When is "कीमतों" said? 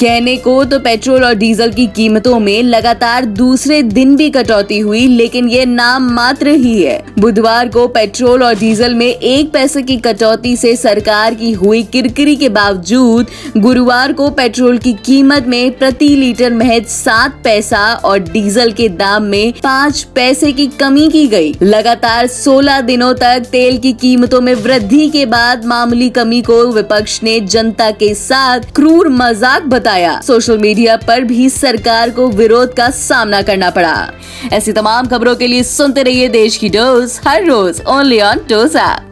1.86-2.38, 24.00-24.40